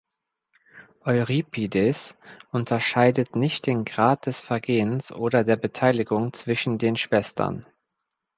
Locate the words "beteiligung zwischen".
5.57-6.79